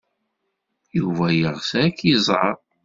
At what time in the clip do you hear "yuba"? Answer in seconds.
0.99-1.25